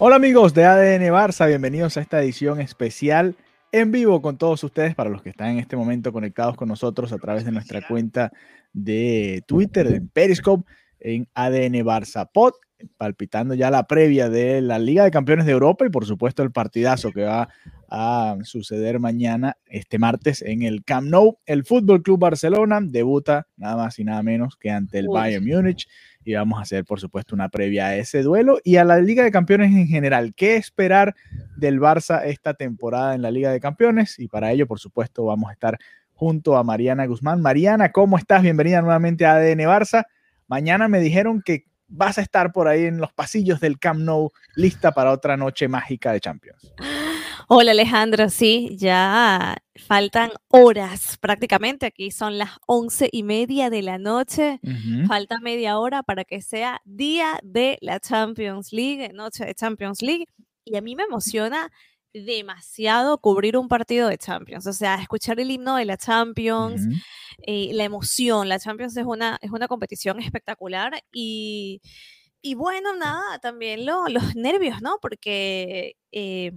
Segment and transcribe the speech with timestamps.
[0.00, 3.34] Hola amigos de ADN Barça, bienvenidos a esta edición especial
[3.72, 7.12] en vivo con todos ustedes, para los que están en este momento conectados con nosotros
[7.12, 8.30] a través de nuestra cuenta
[8.72, 10.70] de Twitter, de Periscope,
[11.00, 12.52] en ADN Barça Pod,
[12.96, 16.52] palpitando ya la previa de la Liga de Campeones de Europa y por supuesto el
[16.52, 17.48] partidazo que va
[17.90, 21.38] a suceder mañana, este martes, en el Camp Nou.
[21.46, 25.14] El Fútbol Club Barcelona debuta nada más y nada menos que ante el Uy.
[25.14, 25.88] Bayern Múnich
[26.24, 29.24] y vamos a hacer, por supuesto, una previa a ese duelo y a la Liga
[29.24, 30.34] de Campeones en general.
[30.34, 31.14] ¿Qué esperar
[31.56, 34.18] del Barça esta temporada en la Liga de Campeones?
[34.18, 35.78] Y para ello, por supuesto, vamos a estar
[36.12, 37.40] junto a Mariana Guzmán.
[37.40, 38.42] Mariana, ¿cómo estás?
[38.42, 40.04] Bienvenida nuevamente a ADN Barça.
[40.48, 44.30] Mañana me dijeron que vas a estar por ahí en los pasillos del Camp Nou,
[44.54, 46.72] lista para otra noche mágica de Champions.
[47.48, 51.86] Hola Alejandro, sí, ya faltan horas prácticamente.
[51.86, 54.60] Aquí son las once y media de la noche.
[55.06, 60.26] Falta media hora para que sea día de la Champions League, noche de Champions League.
[60.64, 61.72] Y a mí me emociona
[62.24, 64.66] demasiado cubrir un partido de Champions.
[64.66, 66.82] O sea, escuchar el himno de la Champions,
[67.46, 68.48] eh, la emoción.
[68.48, 71.80] La Champions es una, es una competición espectacular y,
[72.42, 74.98] y bueno, nada, también lo- los nervios, ¿no?
[75.00, 76.52] Porque eh,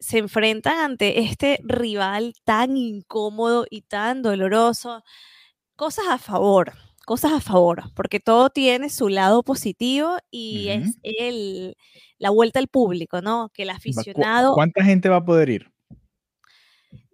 [0.00, 5.02] se enfrentan ante este rival tan incómodo y tan doloroso.
[5.76, 6.72] Cosas a favor,
[7.08, 11.74] cosas a favor, porque todo tiene su lado positivo y es el,
[12.18, 13.48] la vuelta al público, ¿no?
[13.54, 14.52] Que el Va- ¿cu- aficionado...
[14.52, 15.72] ¿Cuánta gente va a poder ir?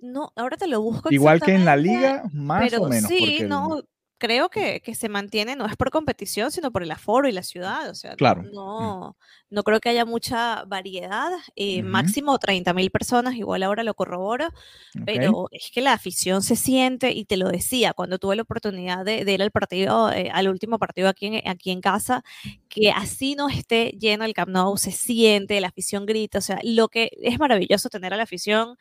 [0.01, 3.09] No, ahora te lo busco Igual que en la liga, más Pero o menos.
[3.09, 3.83] sí, el- no,
[4.19, 7.43] creo que, que se mantiene, no es por competición, sino por el aforo y la
[7.43, 7.91] ciudad.
[7.91, 8.53] O sea, no- Claro, mm.
[8.53, 9.17] no,
[9.51, 11.31] no creo que haya mucha variedad.
[11.57, 11.89] eh, Ujú.
[11.89, 15.03] Máximo 30 mil personas, igual ahora lo corroboro, ok.
[15.05, 19.05] pero es que la afición se siente, y te lo decía cuando tuve la oportunidad
[19.05, 22.23] de, de ir al partido, eh, al último partido aquí en, aquí en casa,
[22.69, 26.59] que así no esté lleno el Camp Nou, se siente, la afición grita, o sea,
[26.65, 28.77] lo que es maravilloso tener a la afición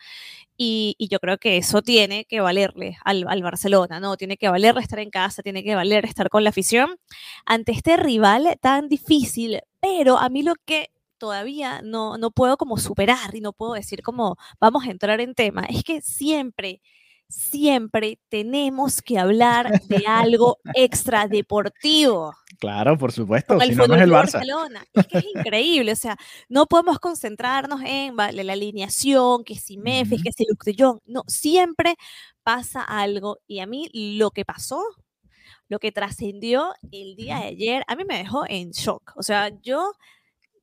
[0.58, 4.18] y, y yo creo que eso tiene que valerle al, al Barcelona, ¿no?
[4.18, 6.98] Tiene que valerle estar en casa, tiene que valer estar con la afición
[7.46, 12.78] ante este rival tan difícil, pero a mí lo que todavía no, no puedo como
[12.78, 16.82] superar y no puedo decir como vamos a entrar en tema, es que siempre,
[17.30, 24.02] siempre tenemos que hablar de algo extra deportivo Claro, por supuesto, si no, no es
[24.02, 24.34] el Barça.
[24.34, 24.86] Barcelona.
[24.94, 26.18] Es que es increíble, o sea,
[26.48, 30.24] no podemos concentrarnos en vale, la alineación, que si Memphis, Ujú.
[30.24, 31.96] que si Luke de Jong, no, siempre
[32.44, 34.82] pasa algo y a mí lo que pasó,
[35.74, 39.50] lo que trascendió el día de ayer, a mí me dejó en shock, o sea,
[39.62, 39.92] yo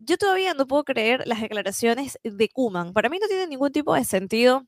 [0.00, 2.94] yo todavía no puedo creer las declaraciones de Kuman.
[2.94, 4.66] Para mí no tiene ningún tipo de sentido.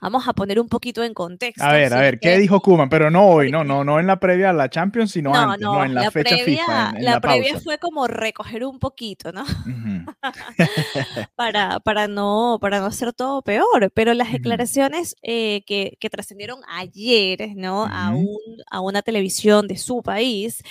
[0.00, 1.64] Vamos a poner un poquito en contexto.
[1.64, 2.88] A ver, a ver, ¿qué dijo Kuman?
[2.88, 5.60] Pero no hoy, no, no, no en la previa a la Champions, sino No, antes,
[5.60, 8.06] no, no, en la, la fecha previa, FIFA, en, en la la, previa fue como
[8.06, 9.42] recoger un poquito, ¿no?
[9.42, 10.12] Ujú.
[11.36, 13.90] para, para, no, para no hacer todo peor.
[13.94, 17.84] Pero las declaraciones eh, que, que trascendieron ayer, ¿no?
[17.90, 18.20] A, Ujú.
[18.20, 20.62] un- a una televisión de su país,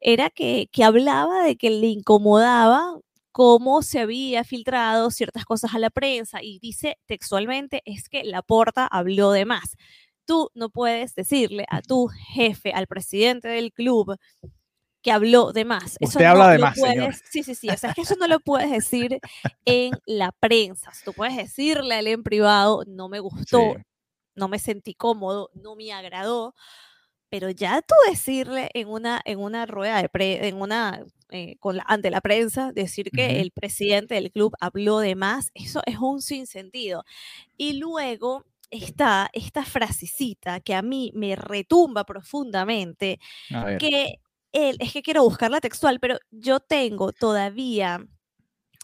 [0.00, 2.96] era que, que hablaba de que le incomodaba
[3.32, 8.86] cómo se había filtrado ciertas cosas a la prensa y dice textualmente es que Laporta
[8.86, 9.76] habló de más.
[10.26, 14.16] Tú no puedes decirle a tu jefe, al presidente del club,
[15.02, 15.96] que habló de más.
[15.98, 16.94] Eso Usted habla no de lo más, señora.
[17.06, 17.68] puedes- Sí, sí, sí.
[17.70, 19.18] O sea, es que eso no lo puedes decir
[19.64, 20.92] en la prensa.
[21.04, 23.82] Tú puedes decirle a él en privado, no me gustó, Sí.
[24.34, 26.54] no me sentí cómodo, no me agradó,
[27.30, 31.76] pero ya tú decirle en una, en una rueda de pre, en una, eh, con
[31.76, 35.96] la, ante la prensa, decir que el presidente del club habló de más, eso es
[35.98, 37.04] un sinsentido.
[37.56, 43.20] Y luego está esta frasecita que a mí me retumba profundamente,
[43.78, 44.16] que
[44.52, 48.04] él, es que quiero buscarla textual, pero yo tengo todavía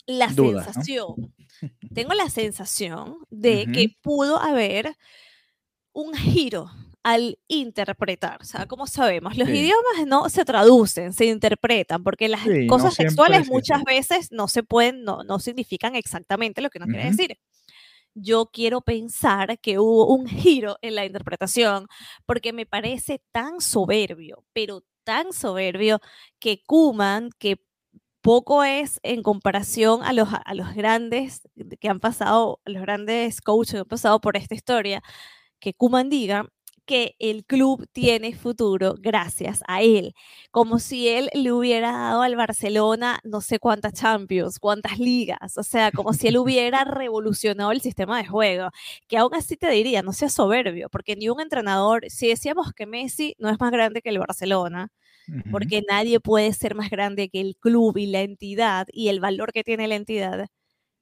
[0.06, 1.34] la sensación,
[1.94, 4.96] tengo la sensación de que pudo haber
[5.92, 6.70] un giro
[7.06, 8.38] al interpretar.
[8.42, 9.52] O sea, como sabemos, los Sí.
[9.52, 13.84] idiomas no se traducen, se interpretan, porque las Sí, no cosas siempre textuales es muchas
[13.84, 17.10] veces no se pueden, no, no significan exactamente lo que uno quiere Ujú.
[17.10, 17.38] decir.
[18.14, 21.86] yo quiero pensar que hubo un giro en la interpretación,
[22.26, 26.00] porque me parece tan soberbio, pero tan soberbio
[26.40, 27.58] que Kuman, que
[28.22, 31.42] poco es en comparación a los, a los grandes
[31.80, 35.02] que han pasado, los grandes coaches que han pasado por esta historia,
[35.60, 36.48] que Kuman diga
[36.86, 40.14] que el club tiene futuro gracias a él,
[40.50, 45.62] como si él le hubiera dado al Barcelona no sé cuántas Champions, cuántas ligas, o
[45.62, 48.70] sea, como si él hubiera revolucionado el sistema de juego,
[49.08, 52.86] que aún así te diría, no sea soberbio, porque ni un entrenador, si decíamos que
[52.86, 54.88] Messi no es más grande que el Barcelona,
[55.50, 59.52] porque nadie puede ser más grande que el club y la entidad y el valor
[59.52, 60.46] que tiene la entidad,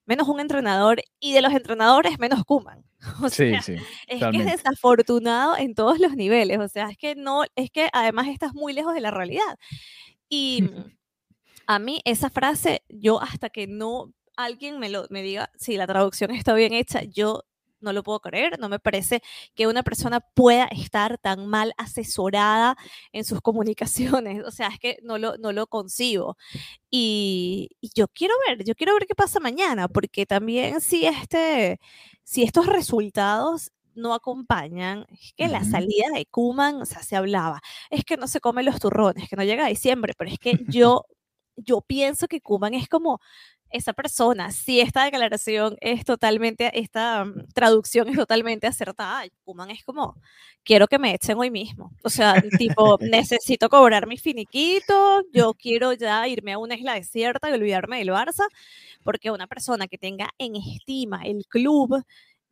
[0.06, 2.84] menos un entrenador y de los entrenadores menos Kuman.
[3.22, 6.96] O sea, sí, sí, es que es desafortunado en todos los niveles, o sea, es
[6.96, 9.58] que no, es que además estás muy lejos de la realidad.
[10.30, 10.64] Y
[11.66, 15.86] a mí esa frase, yo hasta que no alguien me lo me diga si la
[15.86, 17.44] traducción está bien hecha, yo
[17.84, 19.22] no lo puedo creer, no me parece
[19.54, 22.76] que una persona pueda estar tan mal asesorada
[23.12, 26.36] en sus comunicaciones, o sea, es que no lo, no lo concibo.
[26.90, 31.80] Y, yo quiero ver, yo quiero ver qué pasa mañana, porque también si, este,
[32.24, 37.60] si estos resultados no acompañan, es que la salida de Kuman, o sea, se hablaba,
[37.90, 40.58] es que no se come los turrones, que no llega a diciembre, pero es que
[40.68, 41.04] yo,
[41.56, 43.20] yo pienso que Kuman es como
[43.74, 49.84] esa persona, si esta declaración es totalmente, esta mm, traducción es totalmente acertada, Kuman es
[49.84, 50.14] como,
[50.62, 51.90] quiero que me echen hoy mismo.
[52.04, 57.50] O sea, tipo, necesito cobrar mi finiquito, yo quiero ya irme a una isla desierta
[57.50, 58.46] y olvidarme del Barça,
[59.02, 62.04] porque una persona que tenga en estima el club,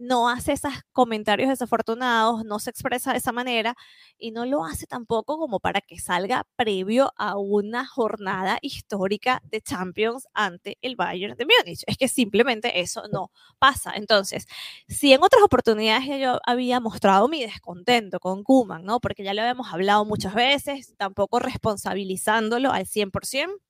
[0.02, 3.76] no hace esos comentarios desafortunados, no se expresa de esa manera
[4.19, 9.60] y no lo hace tampoco como para que salga previo a una jornada histórica de
[9.60, 11.82] Champions ante el Bayern de Múnich.
[11.87, 13.93] Es que simplemente eso no pasa.
[13.94, 14.46] Entonces,
[14.88, 19.00] si en otras oportunidades yo había mostrado mi descontento con Kuman, ¿no?
[19.00, 23.60] Porque ya lo habíamos hablado muchas veces, tampoco responsabilizándolo al 100%,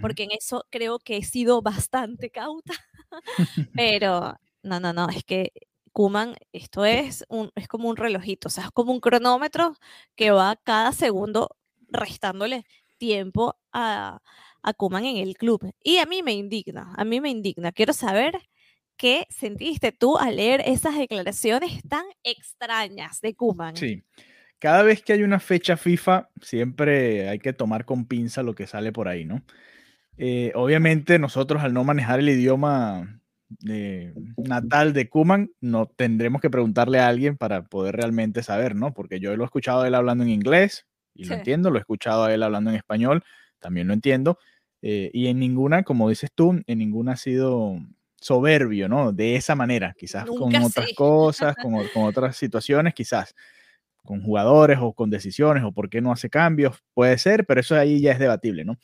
[0.00, 2.74] porque en eso creo que he sido bastante cauta,
[3.74, 5.52] pero no, no, no, es que
[5.88, 9.74] Kuman, esto es, un, es como un relojito, o sea, es como un cronómetro
[10.16, 11.56] que va cada segundo
[11.88, 12.64] restándole
[12.98, 14.20] tiempo a,
[14.62, 15.72] a Kuman en el club.
[15.82, 17.72] Y a mí me indigna, a mí me indigna.
[17.72, 18.38] Quiero saber
[18.96, 23.76] qué sentiste tú al leer esas declaraciones tan extrañas de Kuman.
[23.76, 24.02] Sí.
[24.58, 28.66] Cada vez que hay una fecha FIFA, siempre hay que tomar con pinza lo que
[28.66, 29.44] sale por ahí, ¿no?
[30.16, 33.17] Eh, obviamente nosotros al no manejar el idioma
[34.36, 38.92] natal de Kuman, no tendremos que preguntarle a alguien para poder realmente saber, ¿no?
[38.92, 41.80] Porque yo lo he escuchado a él hablando en inglés y lo entiendo, lo he
[41.80, 43.24] escuchado a él hablando en español,
[43.58, 44.38] también lo entiendo.
[44.82, 47.78] Eh, y en ninguna, como dices tú, en ninguna ha sido
[48.20, 49.12] soberbio, ¿no?
[49.12, 53.34] De esa manera, quizás con otras cosas, con, con, otras situaciones, quizás
[54.04, 57.76] con jugadores o con decisiones o por qué no hace cambios, puede ser, pero eso
[57.76, 58.78] ahí ya es debatible, ¿no?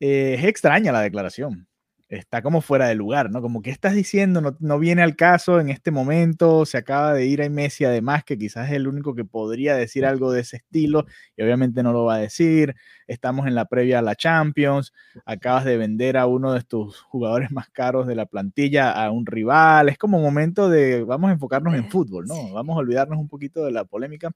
[0.00, 1.67] Eh, es extraña la declaración,
[2.08, 3.42] está como fuera de lugar, ¿no?
[3.42, 7.26] Como que estás diciendo, no, no, viene al caso en este momento, se acaba de
[7.26, 10.56] ir a Messi además, que quizás es el único que podría decir algo de ese
[10.56, 11.06] estilo,
[11.36, 12.74] y obviamente no lo va a decir,
[13.06, 14.92] estamos en la previa a la Champions,
[15.26, 19.26] acabas de vender a uno de tus jugadores más caros de la plantilla a un
[19.26, 22.52] rival, es como momento de, vamos a enfocarnos en fútbol, ¿no?
[22.54, 24.30] Vamos a olvidarnos un poquito de la polémica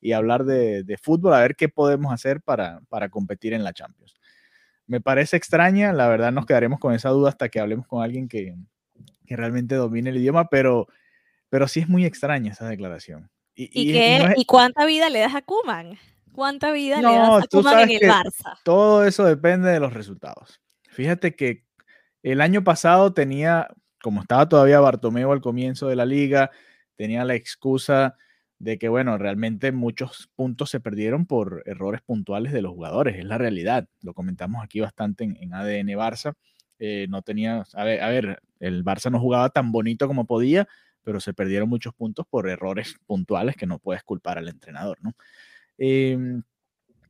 [0.00, 3.72] y hablar de, de fútbol, a ver qué podemos hacer para, para competir en la
[3.72, 4.16] Champions
[4.86, 8.28] me parece extraña, la verdad nos quedaremos con esa duda hasta que hablemos con alguien
[8.28, 8.54] que,
[9.26, 10.86] que realmente domine el idioma, pero,
[11.48, 13.30] pero sí es muy extraña esa declaración.
[13.54, 15.98] ¿Y, y, cuánta vida le das a Kuman?
[16.32, 18.58] ¿Cuánta vida le das a Kuman en el Barça?
[18.64, 20.60] Todo eso depende de los resultados.
[20.90, 21.64] Fíjate que
[22.22, 23.68] el año pasado tenía,
[24.02, 26.50] como estaba todavía Bartomeu al comienzo de la liga,
[26.96, 28.16] tenía la excusa
[28.58, 33.24] de que, bueno, realmente muchos puntos se perdieron por errores puntuales de los jugadores, es
[33.24, 33.88] la realidad.
[34.02, 36.34] Lo comentamos aquí bastante en, ADN Barça.
[36.78, 40.66] Eh, no tenía, a ver, a ver, el Barça no jugaba tan bonito como podía,
[41.02, 45.14] pero se perdieron muchos puntos por errores puntuales que no puedes culpar al entrenador, ¿no?
[45.78, 46.42] Em,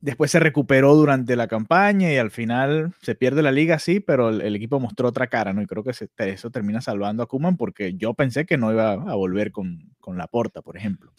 [0.01, 4.29] después se recuperó durante la campaña y al final se pierde la liga, sí, pero
[4.29, 5.61] el, equipo mostró otra cara, ¿no?
[5.61, 9.15] Y creo que eso termina salvando a Kuman porque yo pensé que no iba a
[9.15, 11.11] volver con, con la porta, por ejemplo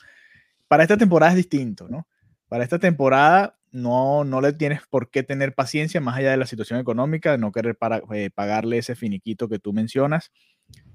[0.69, 2.07] para esta temporada es distinto, ¿no?
[2.49, 6.47] Para esta temporada no, no le tienes por qué tener paciencia más allá de la
[6.47, 10.31] situación económica, no querer para, eh, pagarle ese finiquito que tú mencionas.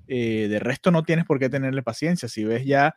[0.07, 2.29] Eh, de resto no tienes por qué tenerle paciencia.
[2.29, 2.95] Si ves ya,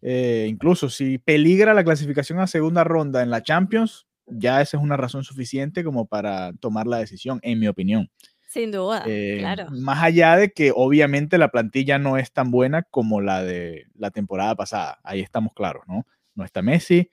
[0.00, 4.82] eh, incluso si peligra la clasificación a segunda ronda en la Champions, ya esa es
[4.82, 8.10] una razón suficiente como para tomar la decisión, en mi opinión.
[8.48, 9.68] Sin duda, Eh, claro.
[9.70, 14.10] Más allá de que obviamente la plantilla no es tan buena como la de la
[14.10, 15.00] temporada pasada.
[15.04, 16.06] Ahí estamos claros, ¿no?
[16.34, 17.10] No está Messi,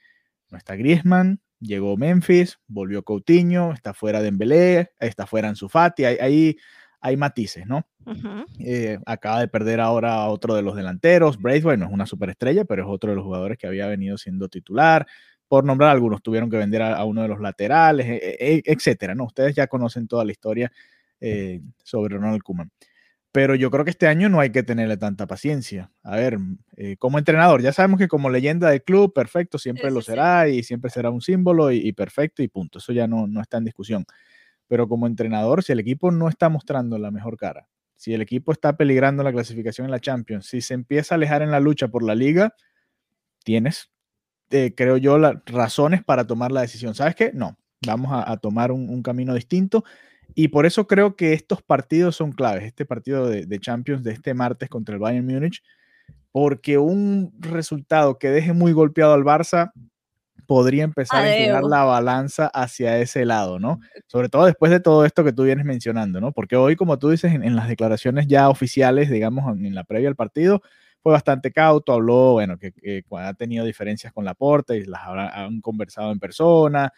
[0.49, 6.17] no está Griezmann, llegó Memphis, volvió Coutinho, está fuera Dembélé, está fuera Ansu Fati, hay,
[6.19, 6.57] hay,
[6.99, 7.87] hay matices, ¿no?
[8.59, 11.37] Eh, acaba de perder ahora a otro de los delanteros.
[11.39, 14.49] Braithwaite no es una superestrella, pero es otro de los jugadores que había venido siendo
[14.49, 15.05] titular.
[15.49, 19.15] Por nombrar algunos, tuvieron que vender a, a uno de los laterales, e- e- etcétera.
[19.15, 19.25] ¿no?
[19.25, 20.71] Ustedes ya conocen toda la historia
[21.21, 22.71] eh, sobre Ronald Koeman.
[23.31, 25.91] Pero yo creo que este año no hay que tenerle tanta paciencia.
[26.03, 26.39] A ver,
[26.77, 30.07] eh, como entrenador, ya sabemos que como leyenda del club, perfecto, siempre Sí, lo sí.
[30.07, 32.79] será y siempre será un símbolo y, y perfecto y punto.
[32.79, 34.05] Eso ya no, no está en discusión.
[34.67, 38.51] Pero como entrenador, si el equipo no está mostrando la mejor cara, si el equipo
[38.51, 41.87] está peligrando la clasificación en la Champions, si se empieza a alejar en la lucha
[41.89, 42.53] por la liga,
[43.43, 43.91] tienes,
[44.51, 46.95] eh, creo yo, las razones para tomar la decisión.
[46.95, 47.31] ¿Sabes qué?
[47.33, 49.83] No, vamos a, a tomar un, un camino distinto.
[50.35, 54.11] Y por eso creo que estos partidos son claves, este partido de, de Champions de
[54.11, 55.63] este martes contra el Bayern Múnich,
[56.31, 59.71] porque un resultado que deje muy golpeado al Barça
[60.45, 63.79] podría empezar a inclinar la balanza hacia ese lado, ¿no?
[64.07, 66.31] Sobre todo después de todo esto que tú vienes mencionando, ¿no?
[66.31, 69.83] Porque hoy, como tú dices, en, en las declaraciones ya oficiales, digamos, en, en la
[69.83, 70.61] previa al partido,
[71.01, 75.01] fue bastante cauto, habló, bueno, que, que ha tenido diferencias con la porta y las
[75.01, 76.91] habrá- han conversado en persona.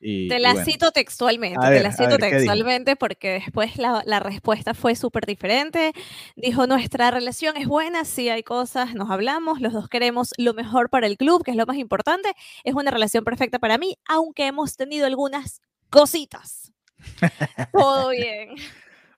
[0.00, 0.66] Y, Te la bueno.
[0.66, 5.92] cito textualmente, te la cito textualmente porque después la, la respuesta fue súper diferente.
[6.36, 10.90] Dijo, nuestra relación es buena, sí hay cosas, nos hablamos, los dos queremos lo mejor
[10.90, 12.32] para el club, que es lo más importante.
[12.64, 16.72] Es una relación perfecta para mí, aunque hemos tenido algunas cositas.
[17.72, 18.50] Todo bien.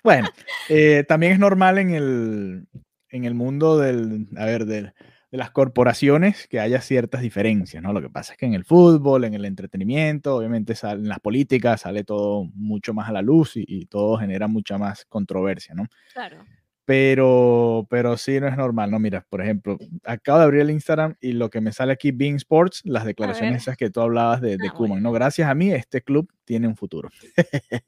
[0.05, 0.29] Bueno,
[0.69, 2.69] eh, también es normal en el,
[3.11, 4.93] en el mundo del, a ver, del-
[5.33, 7.93] de las corporaciones que haya ciertas diferencias, ¿no?
[7.93, 11.19] Lo que pasa es que en el fútbol, en el entretenimiento, obviamente sal- en las
[11.19, 15.75] políticas sale todo mucho más a la luz y, y todo genera mucha más controversia,
[15.75, 15.87] ¿no?
[16.15, 16.45] Claro.
[16.85, 19.01] Pero, pero sí no es normal, ¿no?
[19.01, 22.37] Mira, por ejemplo, acabo de abrir el Instagram y lo que me sale aquí, Being
[22.37, 25.09] Sports, las declaraciones esas que tú hablabas de, de Ah, Koeman, bueno.
[25.09, 25.13] ¿no?
[25.13, 27.11] Gracias a mí, este club tiene un futuro.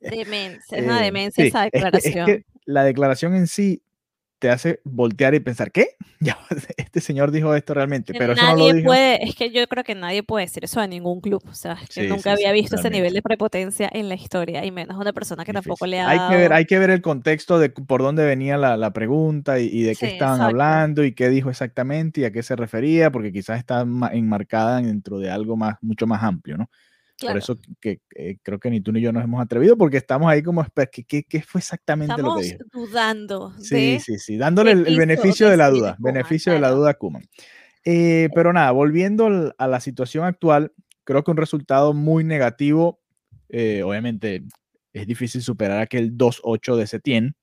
[0.00, 2.26] Demencia, es una Eh, demencia sí, esa es que- es declaración.
[2.26, 3.82] que la declaración en sí
[4.38, 5.88] te hace voltear y pensar, ¿qué?
[6.20, 6.36] Ya,
[6.76, 8.92] este señor dijo esto realmente, pero eso no lo nadie dijo.
[8.92, 11.42] puede, es que yo creo que nadie puede decir eso de ningún club.
[11.48, 14.08] O sea, es que Sí, nunca sí, había sí, visto ese nivel de prepotencia en
[14.08, 15.86] la historia, y menos una persona que tampoco Difícil.
[15.86, 18.76] le ha Hay que ver, hay que ver el contexto de por dónde venía la,
[18.76, 20.42] la pregunta y, y de qué estaban exacto.
[20.42, 24.82] hablando y qué dijo exactamente y a qué se refería, porque quizás está ma- enmarcada
[24.82, 26.70] dentro de algo más, mucho más amplio, ¿no?
[27.18, 27.34] Claro.
[27.34, 30.30] Por eso que eh, creo que ni tú ni yo nos hemos atrevido, porque estamos
[30.30, 32.86] ahí como, ¿qué, qué, fue exactamente lo que Estamos dijo?
[32.86, 36.60] dudando Sí, de sí, sí, dándole el, el beneficio de la duda, Koeman, beneficio de
[36.60, 36.76] la claro.
[36.80, 37.24] duda a Koeman.
[37.84, 40.72] Eh, pero nada, volviendo a la situación actual,
[41.02, 43.00] creo que un resultado muy negativo,
[43.48, 44.44] eh, obviamente
[44.92, 47.36] es difícil superar aquel 2-8 de Setién,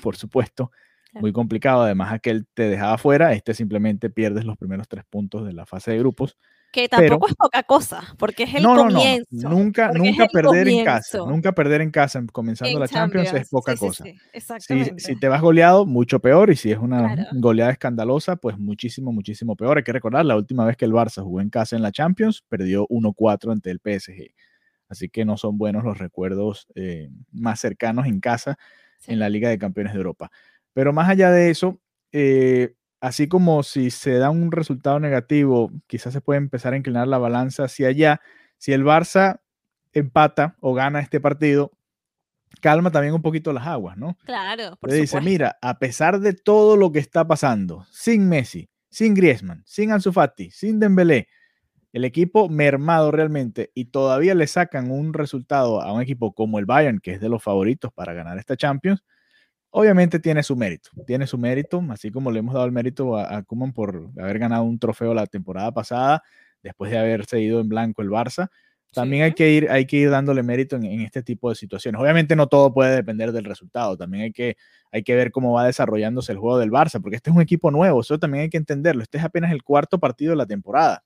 [0.00, 0.70] por supuesto,
[1.10, 1.22] Claro.
[1.22, 5.54] muy complicado, además aquel te dejaba fuera, este simplemente pierdes los primeros tres puntos de
[5.54, 6.36] la fase de grupos.
[6.72, 9.48] Que pero- tampoco es poca cosa, porque es el no, no, no, comienzo.
[9.48, 13.72] nunca, nunca perder en casa, nunca perder en casa comenzando en la Champions, es poca
[13.72, 14.04] Sí, cosa.
[14.04, 15.00] sí, Si, exactamente.
[15.00, 16.50] si te vas goleado, mucho peor.
[16.50, 17.28] Y si es una Claro.
[17.32, 19.78] goleada escandalosa, pues muchísimo, muchísimo peor.
[19.78, 22.42] Hay que recordar, la última vez que el Barça jugó en casa en la Champions,
[22.48, 24.34] perdió 1-4 ante el PSG.
[24.88, 28.56] Así que no son buenos los recuerdos eh, más cercanos en casa
[29.06, 30.30] en la Liga de Campeones de Europa.
[30.72, 31.80] Pero más allá de eso,
[32.12, 32.74] eh,
[33.06, 37.18] así como si se da un resultado negativo, quizás se puede empezar a inclinar la
[37.18, 38.20] balanza hacia allá.
[38.58, 39.38] Si el Barça
[39.92, 41.70] empata o gana este partido,
[42.60, 44.18] calma también un poquito las aguas, ¿no?
[44.24, 48.68] Claro, por Le dice, mira, a pesar de todo lo que está pasando, sin Messi,
[48.90, 51.28] sin Griezmann, sin Ansu Fati, sin Dembélé,
[51.92, 56.66] el equipo mermado realmente y todavía le sacan un resultado a un equipo como el
[56.66, 59.04] Bayern, que es de los favoritos para ganar esta Champions,
[59.78, 63.36] obviamente tiene su mérito, tiene su mérito, así como le hemos dado el mérito a,
[63.36, 66.22] a Koeman por haber ganado un trofeo la temporada pasada,
[66.62, 68.48] después de haberse ido en blanco el Barça,
[68.94, 72.00] también hay que ir, hay que ir dándole mérito en, en este tipo de situaciones.
[72.00, 74.56] Obviamente no todo puede depender del resultado, también hay que,
[74.90, 77.70] hay que ver cómo va desarrollándose el juego del Barça, porque este es un equipo
[77.70, 79.02] nuevo, eso también hay que entenderlo.
[79.02, 81.04] Este es apenas el cuarto partido de la temporada.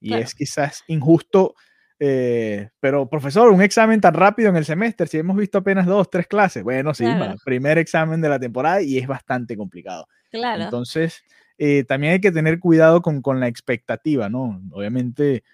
[0.00, 0.22] Y Claro.
[0.24, 1.54] es quizás injusto,
[2.04, 6.10] eh, pero profesor, un examen tan rápido en el semestre, si hemos visto apenas dos,
[6.10, 7.36] tres clases, bueno, sí, Claro.
[7.44, 10.08] primer examen de la temporada y es bastante complicado.
[10.32, 10.64] Claro.
[10.64, 11.22] Entonces,
[11.58, 14.60] eh, también hay que tener cuidado con, con la expectativa, ¿no?
[14.72, 15.44] Obviamente,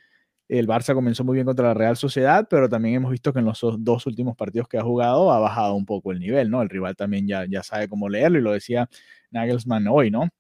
[0.49, 3.45] el Barça comenzó muy bien contra la Real Sociedad, pero también hemos visto que en
[3.45, 6.63] los dos- dos últimos partidos que ha jugado ha bajado un poco el nivel, ¿no?
[6.63, 8.89] El rival también ya, ya sabe cómo leerlo y lo decía
[9.31, 10.31] Nagelsmann hoy, ¿no?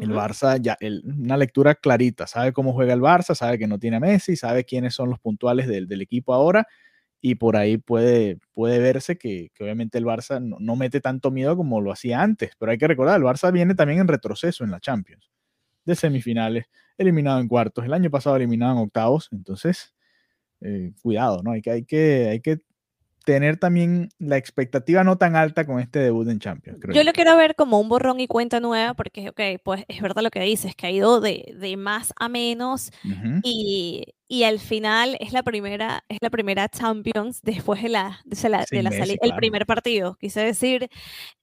[0.00, 0.10] El.
[0.12, 3.96] Barça, ya, el- una lectura clarita, sabe cómo juega el Barça, sabe que no tiene
[3.96, 6.66] a Messi, sabe quiénes son los puntuales del, del equipo ahora
[7.20, 11.80] y por ahí puede, puede verse que, obviamente el Barça no, mete tanto miedo como
[11.80, 14.80] lo hacía antes, pero hay que recordar, el Barça viene también en retroceso en la
[14.80, 15.30] Champions,
[15.86, 16.66] de semifinales,
[16.98, 19.94] eliminado en cuartos, el año pasado eliminado en octavos, entonces,
[20.60, 21.52] eh, cuidado, ¿no?
[21.52, 22.58] Hay que, hay, que, hay que
[23.24, 26.78] tener también la expectativa no tan alta con este debut en Champions.
[26.92, 30.22] yo, lo quiero ver como un borrón y cuenta nueva, porque, ok, pues es verdad
[30.22, 32.90] lo que dices, que ha ido de, de más a menos
[33.42, 38.48] y, y, al final es la primera, es la primera Champions después de la, de
[38.48, 40.88] la, salida, el primer partido, quise decir,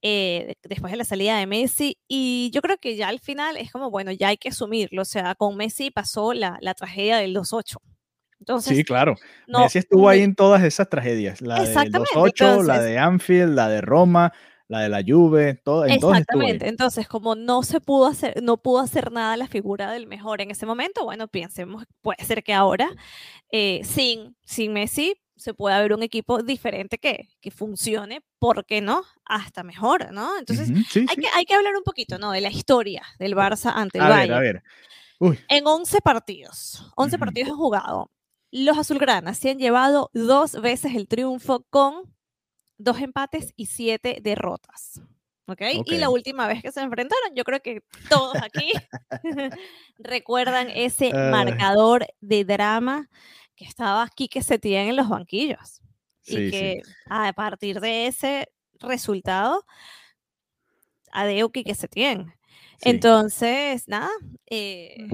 [0.02, 1.98] eh, después de la salida de Messi.
[2.08, 5.02] Y yo creo que ya al final es como, bueno, ya hay que asumirlo.
[5.02, 7.76] O sea, con Messi pasó la, la tragedia del 2-8
[8.60, 9.16] sí, claro.
[9.46, 11.40] Messi estuvo ahí en todas esas tragedias.
[11.40, 14.32] La de los ocho, la de Anfield, la de Roma,
[14.70, 16.68] la de la Juve, todo, en Exactamente.
[16.68, 20.52] Entonces, como no se pudo hacer, no pudo hacer nada la figura del mejor en
[20.52, 22.88] ese momento, bueno, pensemos, puede ser que ahora,
[23.50, 28.80] eh, sin, sin Messi, se pueda ver un equipo diferente que, que funcione, ¿por qué
[28.80, 29.02] no?
[29.24, 30.38] Hasta mejor, ¿no?
[30.38, 32.30] Entonces, hay, Que, hay que hablar un poquito, ¿no?
[32.30, 34.34] De la historia del Barça ante el a Bayern.
[34.34, 34.62] a ver.
[35.48, 38.10] En 11 partidos, 11 partidos he jugado.
[38.50, 42.14] Los azulgranas se han llevado dos veces el triunfo con
[42.78, 45.00] dos empates y siete derrotas.
[45.46, 45.82] ¿Okay?
[45.84, 48.72] Y la última vez que se enfrentaron, yo creo que todos aquí
[49.98, 53.10] recuerdan ese marcador de drama
[53.56, 55.82] que estaba aquí que se tiene en los banquillos.
[56.24, 59.64] y que a partir de ese resultado,
[61.12, 62.32] adeu que se tiene.
[62.82, 64.10] Entonces, nada,
[64.46, 65.08] eh,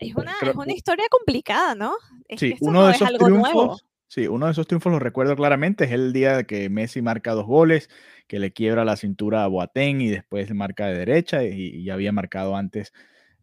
[0.00, 1.94] es una, es una historia complicada, ¿no?
[2.36, 3.86] sí, uno de esos triunfos.
[4.08, 7.46] Sí, uno de esos triunfos lo recuerdo claramente, es el día que Messi marca dos
[7.46, 7.88] goles,
[8.26, 12.10] que le quiebra la cintura a Boateng y después marca de derecha y, ya había
[12.10, 12.92] marcado antes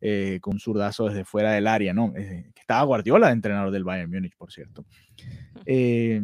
[0.02, 2.14] eh, con un zurdazo desde fuera del área, ¿no?
[2.18, 4.86] Eh, estaba Guardiola, entrenador del Bayern Múnich, por cierto.
[5.66, 6.22] Eh,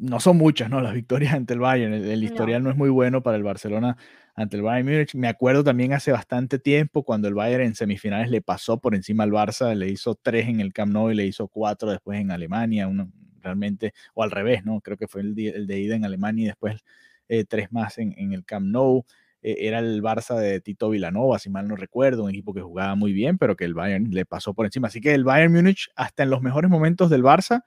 [0.00, 0.80] no son muchas, ¿no?
[0.80, 1.92] Las victorias ante el Bayern.
[1.92, 2.70] El, historial no.
[2.70, 3.96] es muy bueno para el Barcelona
[4.34, 5.14] ante el Bayern Múnich.
[5.14, 9.24] Me acuerdo también hace bastante tiempo cuando el Bayern en semifinales le pasó por encima
[9.24, 12.30] al Barça, le hizo tres en el Camp Nou y le hizo cuatro después en
[12.30, 14.80] Alemania, uno, realmente, o al revés, ¿no?
[14.80, 16.82] Creo que fue el, el de ida en Alemania y después
[17.28, 19.04] eh, tres más en, en, el Camp Nou.
[19.42, 22.94] Eh, era el Barça de Tito Vilanova, si mal no recuerdo, un equipo que jugaba
[22.94, 24.88] muy bien, pero que el Bayern le pasó por encima.
[24.88, 27.62] Así que el Bayern Múnich, hasta en los mejores momentos del Barça,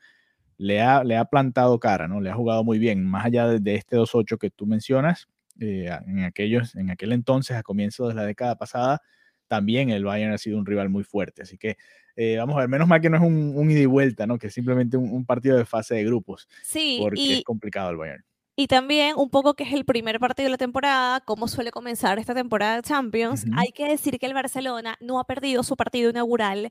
[0.57, 2.21] le ha, le ha plantado cara, ¿no?
[2.21, 5.27] Le ha jugado muy bien, más allá de, este 2-8 que tú mencionas,
[5.59, 9.01] eh, en, aquellos, en aquel entonces, a comienzos de la década pasada,
[9.47, 11.43] también el Bayern ha sido un rival muy fuerte.
[11.43, 11.77] Así que
[12.15, 14.37] eh, vamos a ver, menos mal que no es un, ida y vuelta, ¿no?
[14.37, 16.47] Que es simplemente un, partido de fase de grupos.
[16.63, 16.97] Sí.
[17.01, 18.23] Porque es complicado el Bayern.
[18.55, 22.19] Y también un poco que es el primer partido de la temporada, cómo suele comenzar
[22.19, 26.11] esta temporada de Champions, hay que decir que el Barcelona no ha perdido su partido
[26.11, 26.69] inaugural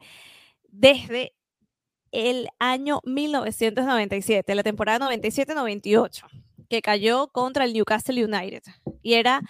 [0.69, 1.33] desde
[2.13, 6.25] el año 1997, la temporada 97-98,
[6.69, 8.63] que cayó contra el Newcastle United.
[9.03, 9.41] Y era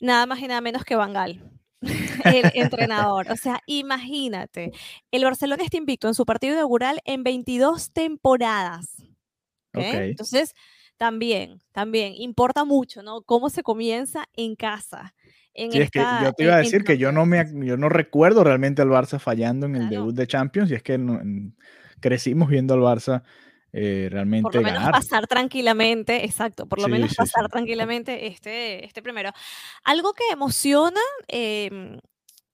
[0.00, 1.42] nada más y nada menos que Bangal,
[2.24, 3.30] el entrenador.
[3.30, 4.72] O sea, imagínate,
[5.10, 9.02] el Barcelona está invicto en su partido inaugural en 22 temporadas.
[9.72, 10.54] Entonces,
[10.96, 13.22] también, también importa mucho, ¿no?
[13.22, 15.14] Cómo se comienza en casa.
[15.54, 17.88] En sí, es que yo te iba a decir que yo no, me, yo no
[17.88, 20.98] recuerdo realmente al Barça fallando en el debut de Champions y es que
[22.00, 23.22] crecimos viendo al Barça
[23.72, 29.00] eh, realmente por lo menos pasar tranquilamente, exacto, por lo menos pasar tranquilamente este, este
[29.00, 29.30] primero.
[29.84, 31.98] Algo que emociona eh,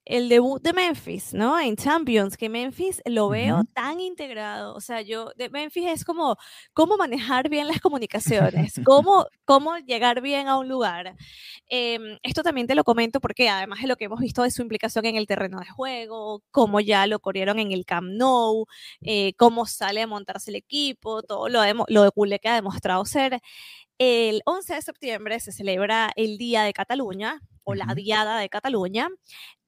[0.07, 1.59] el debut de Memphis, ¿no?
[1.59, 4.75] En Champions, que Memphis lo veo tan integrado.
[4.75, 6.37] O sea, yo, de Memphis es como
[6.73, 11.16] cómo manejar bien las comunicaciones, cómo, cómo llegar bien a un lugar.
[11.69, 14.62] Em, esto también te lo comento porque además de lo que hemos visto de su
[14.62, 18.66] implicación en el terreno de juego, cómo ya lo corrieron en el Camp Nou,
[19.03, 23.05] eh, cómo sale a montarse el equipo, todo lo, lo de Cule que ha demostrado
[23.05, 23.40] ser.
[23.99, 29.09] El 11 de septiembre se celebra el Día de Cataluña o la Diada de Cataluña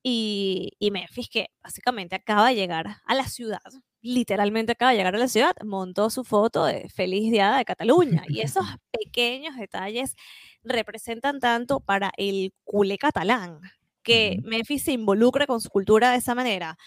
[0.02, 3.60] y, Memphis, que básicamente acaba de llegar a la ciudad,
[4.00, 8.24] literalmente acaba de llegar a la ciudad, montó su foto de Feliz Día de Cataluña.
[8.28, 10.14] Y esos pequeños detalles
[10.62, 13.60] representan tanto para el culé catalán,
[14.02, 16.78] que Memphis se involucre con su cultura de esa manera,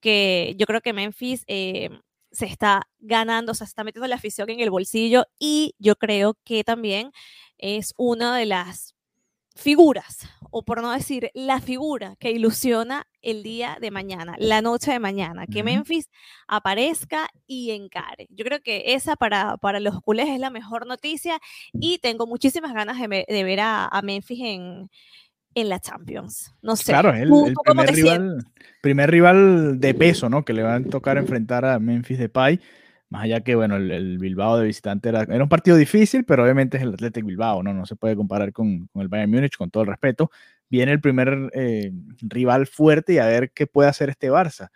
[0.00, 1.88] que yo creo que Memphis eh,
[2.30, 6.62] se está ganando, se está metiendo la afición en el bolsillo y yo creo que
[6.62, 7.10] también
[7.56, 8.94] es una de las
[9.58, 14.92] figuras, o por no decir la figura que ilusiona el día de mañana, la noche
[14.92, 16.08] de mañana, que Memphis
[16.46, 18.28] aparezca y encare.
[18.30, 21.40] Yo creo que esa para, para los culés es la mejor noticia
[21.72, 24.90] y tengo muchísimas ganas de, ver a, Memphis en,
[25.54, 26.54] en la Champions.
[26.62, 26.92] No sé.
[26.92, 28.46] Claro, el, el primer, rival,
[28.80, 30.44] primer rival de peso, ¿no?
[30.44, 32.60] Que le va a tocar enfrentar a Memphis Depay
[33.10, 36.76] Más allá que, bueno, el, Bilbao de visitante era, era, un partido difícil, pero obviamente
[36.76, 37.72] es el Athletic Bilbao, ¿no?
[37.72, 40.30] No se puede comparar con, con el Bayern Múnich, con todo el respeto.
[40.68, 41.90] Viene el primer eh,
[42.20, 44.68] rival fuerte y a ver qué puede hacer este Barça.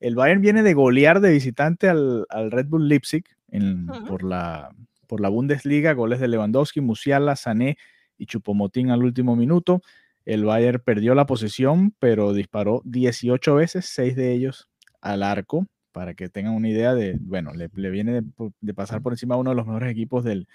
[0.00, 4.70] El Bayern viene de golear de visitante al, al Red Bull Leipzig en, por, la,
[5.06, 7.78] por la Bundesliga, goles de Lewandowski, Musiala, Sané
[8.16, 9.82] y Chupomotín al último minuto.
[10.24, 14.68] El Bayern perdió la posesión, pero disparó 18 veces, 6 de ellos
[15.00, 15.66] al arco,
[15.98, 18.22] para que tengan una idea de, bueno, le, viene
[18.60, 20.46] de, pasar por encima a uno de los mejores equipos del,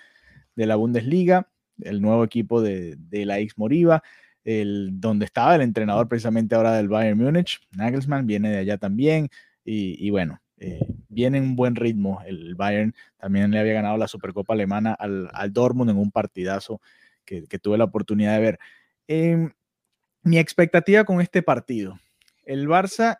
[0.55, 1.49] de la Bundesliga,
[1.81, 4.01] el nuevo equipo de, la X Moriva,
[4.45, 9.27] el, donde estaba el entrenador precisamente ahora del Bayern Múnich, Nagelsmann, viene de allá también,
[9.65, 10.79] y, bueno, eh,
[11.09, 12.21] viene en buen ritmo.
[12.25, 16.79] El Bayern también le había ganado la Supercopa Alemana al, al Dortmund en un partidazo
[17.25, 18.59] que, tuve la oportunidad de ver.
[19.09, 19.51] Em,
[20.23, 21.99] mi expectativa con este partido,
[22.45, 23.17] el Barça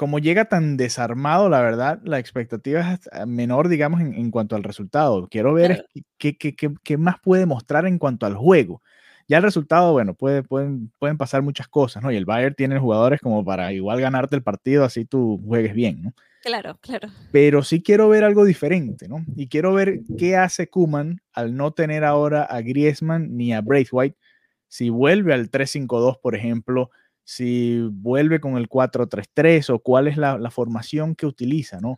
[0.00, 5.28] como llega tan desarmado, la verdad, la expectativa es menor, digamos, en, cuanto al resultado.
[5.28, 8.80] Quiero ver qué, más puede mostrar en cuanto al juego.
[9.28, 12.10] Ya el resultado, bueno, puede, pueden, pueden pasar muchas cosas, ¿no?
[12.10, 16.02] Y el Bayern tiene jugadores como para igual ganarte el partido, así tú juegues bien,
[16.02, 16.14] ¿no?
[16.44, 17.10] Claro, claro.
[17.30, 19.22] Pero sí quiero ver algo diferente, ¿no?
[19.36, 24.16] Y quiero ver qué hace Kuman al no tener ahora a Griezmann ni a Braithwaite.
[24.66, 26.90] Si vuelve al 3-5-2, por ejemplo,
[27.24, 31.96] si vuelve con el 4-3-3 o cuál es la, formación que utiliza, ¿no?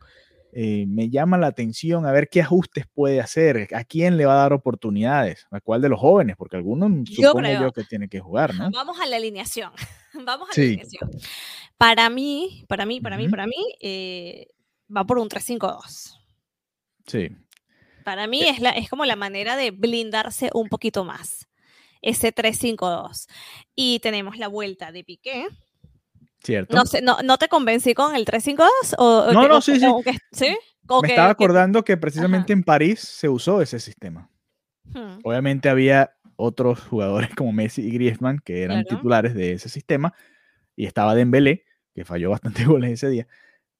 [0.54, 4.34] Eh, me llama la atención a ver qué ajustes puede hacer, a quién le va
[4.34, 8.20] a dar oportunidades, a cuál de los jóvenes, porque algunos supongo yo que tiene que
[8.20, 8.70] jugar, ¿no?
[8.70, 9.72] Vamos a la alineación,
[10.26, 11.10] vamos a la alineación.
[11.78, 14.48] Para mí, para mí, para mí, para mí, eh,
[14.94, 16.18] va por un 3-5-2.
[17.06, 17.30] Sí.
[18.04, 21.48] Para mí eh es, la, es como la manera de blindarse un poquito más
[22.02, 23.26] ese 3-5-2.
[23.74, 25.46] Y tenemos la vuelta de Piqué.
[26.42, 26.76] Cierto.
[26.76, 28.68] No, sé, no, te convencí con el 3-5-2?
[28.98, 29.86] O, no, no, sí, sí.
[30.32, 30.56] ¿sí?
[31.00, 34.28] Me estaba acordando que, precisamente en París se usó ese sistema.
[34.84, 35.18] Hmm.
[35.22, 40.12] Obviamente había otros jugadores como Messi y Griezmann que eran titulares de ese sistema
[40.74, 43.26] y estaba Dembélé, que falló bastante goles ese día,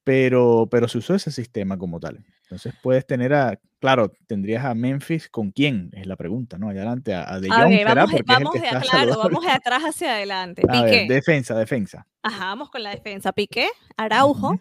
[0.05, 2.25] pero, pero se usó ese sistema como tal.
[2.43, 6.69] Entonces puedes tener a, claro, tendrías a Memphis con quién, es la pregunta, ¿no?
[6.69, 10.63] Adelante, a, De Jong, vamos, vamos de, claro, vamos de atrás hacia adelante.
[10.63, 11.07] Piqué.
[11.09, 12.07] defensa, defensa.
[12.23, 13.33] Ajá, vamos con la defensa.
[13.33, 14.61] Piqué, Araujo,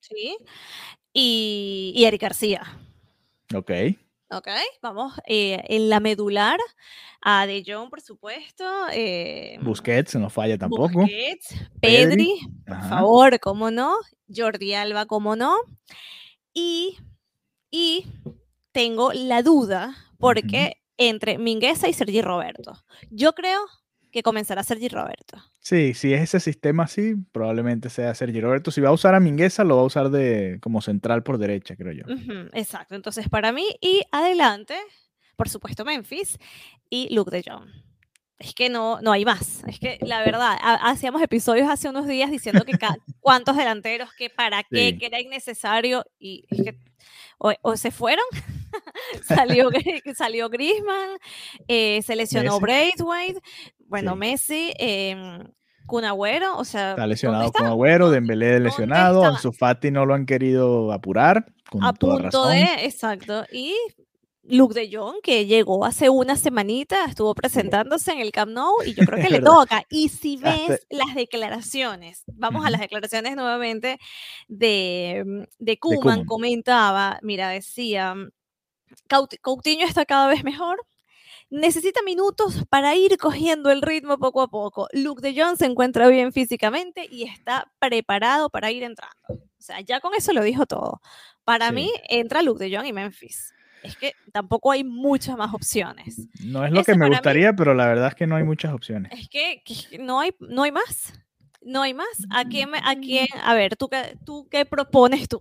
[0.00, 0.36] ¿sí?
[1.12, 2.62] Y, y Eric García.
[3.54, 3.70] Ok.
[4.34, 4.48] Ok,
[4.80, 6.58] vamos eh, en la medular
[7.20, 8.64] a De Jong, por supuesto.
[8.90, 11.00] Eh, Busquets, no falla tampoco.
[11.00, 13.94] Busquets, Pedri, por favor, cómo no.
[14.34, 15.56] Jordi Alba, cómo no.
[16.52, 16.98] Y,
[17.70, 18.06] y
[18.72, 22.84] tengo la duda porque entre Mingueza y Sergi Roberto.
[23.10, 23.60] Yo creo
[24.10, 25.42] que comenzará Sergi Roberto.
[25.58, 28.70] Sí, si es ese sistema así, probablemente sea Sergi Roberto.
[28.70, 31.76] Si va a usar a Mingueza, lo va a usar de como central por derecha,
[31.76, 32.04] creo yo.
[32.52, 32.94] exacto.
[32.94, 34.74] Entonces, para mí, y adelante,
[35.36, 36.38] por supuesto, Memphis
[36.90, 37.91] y Luke de Jong
[38.42, 39.62] es que no, no hay más.
[39.68, 42.72] Es que la verdad, hacíamos episodios hace unos días diciendo que
[43.20, 46.78] cuántos delanteros, que para qué, que era innecesario y es que
[47.38, 48.24] o, se fueron,
[49.26, 49.70] salió,
[50.14, 51.18] salió Griezmann,
[51.66, 53.40] eh, se lesionó Braithwaite,
[53.86, 55.40] bueno, Messi, eh,
[55.86, 56.90] Kun Agüero, o sea...
[56.90, 61.92] Está lesionado Kun Agüero, Dembélé lesionado, Ansu Fati no lo han querido apurar, con A
[61.92, 63.74] punto de, exacto, y
[64.52, 68.92] Luke de Jong, que llegó hace una semanita, estuvo presentándose en el Camp Nou y
[68.92, 69.86] yo creo que le toca.
[69.88, 73.98] Y si ves las declaraciones, vamos a las declaraciones nuevamente
[74.48, 78.14] de, mm, de Kuman, comentaba, mira, decía,
[79.40, 80.84] Coutinho está cada vez mejor,
[81.48, 84.86] necesita minutos para ir cogiendo el ritmo poco a poco.
[84.92, 89.16] Luke de Jong se encuentra bien físicamente y está preparado para ir entrando.
[89.30, 91.00] O sea, ya con eso lo dijo todo.
[91.42, 96.28] Para mí, entra Luke de Jong y Memphis es que tampoco hay muchas más opciones.
[96.44, 99.12] No es lo que me gustaría, pero la verdad es que no hay muchas opciones.
[99.12, 99.62] Es que,
[99.98, 101.12] no, hay, no hay más.
[101.60, 102.26] No hay más.
[102.30, 103.26] ¿A quién, a quién?
[103.44, 105.40] A ver, ¿tú qué, tú qué propones tú?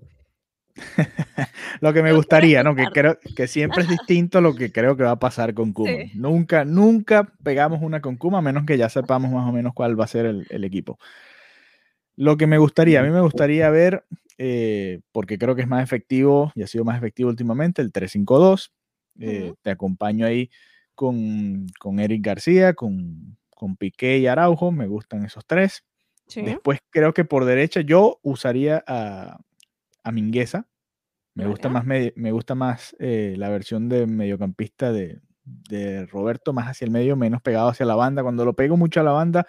[1.82, 2.75] lo que me gustaría, ¿no?
[2.75, 5.91] Que creo que siempre es distinto lo que creo que va a pasar con Kuma.
[6.13, 9.99] Nunca, nunca pegamos una con Kuma, a menos que ya sepamos más o menos cuál
[9.99, 10.99] va a ser el, el equipo.
[12.15, 14.06] Lo que me gustaría, a mí me gustaría ver
[14.38, 18.74] eh, porque creo que es más efectivo y ha sido más efectivo últimamente, el 352.
[19.19, 20.50] Eh, te acompaño ahí
[20.95, 25.84] con, con Eric García, con, con, Piqué y Araujo, me gustan esos tres.
[26.34, 29.38] Después creo que por derecha yo usaría a,
[30.04, 30.67] a Mingueza.
[31.34, 36.67] Me gusta más, me, gusta más eh, la versión de mediocampista de, de, Roberto, más
[36.67, 38.24] hacia el medio, menos pegado hacia la banda.
[38.24, 39.45] Cuando lo pego mucho a la banda,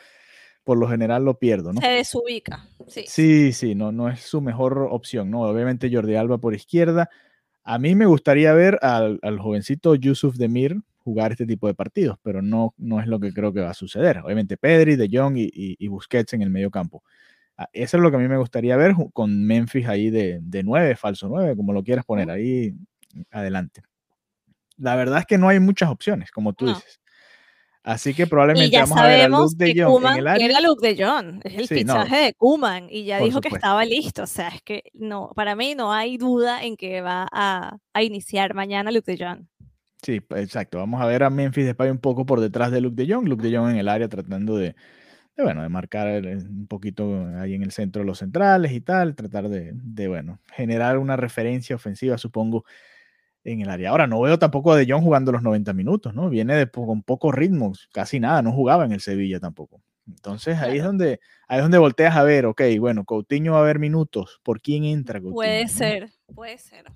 [0.64, 1.80] por lo general lo pierdo, ¿no?
[1.80, 3.04] Se desubica, sí.
[3.06, 5.42] Sí, sí, no, no es su mejor opción, ¿no?
[5.42, 7.10] Obviamente Jordi Alba por izquierda.
[7.64, 12.42] A mí me gustaría ver al, jovencito Yusuf Demir jugar este tipo de partidos, pero
[12.42, 14.18] no, no es lo que creo que va a suceder.
[14.18, 17.02] Obviamente Pedri, De Jong y, y, Busquets en el medio campo.
[17.56, 20.62] Ah, eso es lo que a mí me gustaría ver con Memphis ahí de, de
[20.62, 22.74] 9, falso 9, como lo quieras poner ahí
[23.30, 23.82] adelante.
[24.76, 27.01] La verdad es que no hay muchas opciones, como tú dices.
[27.84, 30.46] Así que probablemente vamos a ver a Luke de Jong en el área.
[30.46, 34.22] Era Luke de Jong, es el fichaje de Kuman y ya dijo que estaba listo.
[34.22, 38.02] O sea, es que no, para mí no hay duda en que va a, a
[38.02, 39.46] iniciar mañana Luke de Jong.
[40.00, 40.78] Sí, exacto.
[40.78, 43.28] Vamos a ver a Memphis Depay un poco por detrás de Luke de Jong.
[43.28, 44.76] Luke de Jong en el área tratando de,
[45.36, 49.48] bueno, de marcar un poquito ahí en el centro de los centrales y tal, tratar
[49.48, 52.64] de, de bueno, generar una referencia ofensiva, supongo,
[53.44, 53.90] en el área.
[53.90, 56.28] Ahora, no veo tampoco a De Jong jugando los 90 minutos, ¿no?
[56.28, 59.80] Viene de, con pocos ritmos, casi nada, no jugaba en el Sevilla tampoco.
[60.06, 63.62] Entonces ahí es donde ahí es donde volteas a ver, ok, bueno, Coutinho va a
[63.62, 65.36] haber minutos, ¿por quién entra Coutinho?
[65.36, 66.86] Puede ser, puede ser.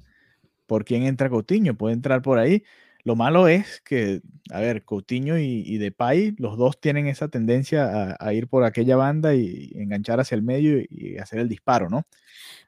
[0.67, 1.75] ¿Por quién entra Coutinho?
[1.77, 2.65] Puede entrar por ahí.
[3.05, 8.17] Lo malo es que, a ver, Coutinho y, y Depay, los dos tienen esa tendencia
[8.19, 12.09] a, ir por aquella banda y, enganchar hacia el medio y, hacer el disparo, ¿no?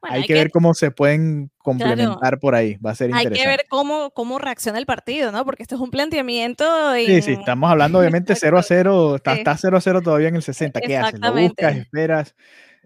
[0.02, 3.38] Hay, que, ver cómo se pueden complementar por ahí, va a ser interesante.
[3.38, 5.44] Hay que ver cómo, cómo reacciona el partido, ¿no?
[5.44, 6.64] Porque esto es un planteamiento.
[6.94, 10.42] Sí, sí, estamos hablando obviamente 0 a 0, está, 0 a 0 todavía en el
[10.42, 11.20] 60, ¿qué haces?
[11.20, 12.34] ¿Lo buscas, esperas?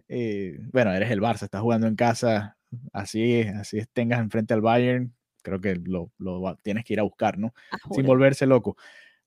[0.09, 2.57] Eh, bueno, eres el Barça, estás jugando en casa,
[2.93, 7.39] así, así tengas enfrente al Bayern, creo que lo, lo tienes que ir a buscar,
[7.39, 7.55] ¿no?
[7.71, 8.77] Ah, Sin volverse loco.